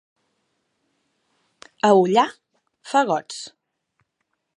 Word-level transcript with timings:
A 1.89 1.91
Ullà, 2.03 2.23
fagots. 2.95 3.43